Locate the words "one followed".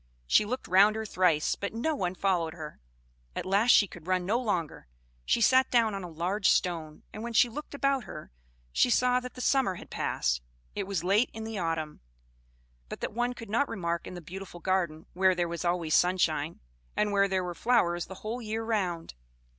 1.93-2.55